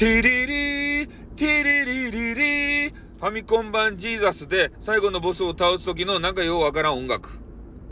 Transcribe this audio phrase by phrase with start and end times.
[0.00, 7.38] テリリー、テリリリリ、ファミコン版ジーザスで最後のボスを倒す時のなんかようわからん音楽。